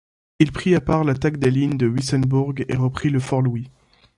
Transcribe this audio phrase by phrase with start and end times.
[0.39, 3.69] Il prit part à l'attaque des lignes de Wissembourg et reprit le Fort-Louis.